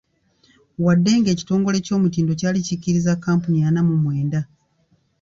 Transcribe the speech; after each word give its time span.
Wadde 0.83 1.11
ng'ekitongole 1.19 1.77
ky’omutindo 1.85 2.31
kyali 2.39 2.59
kyakkiriza 2.67 3.11
kkampuni 3.15 3.59
ana 3.67 3.81
mu 3.87 3.95
mwenda. 4.03 4.39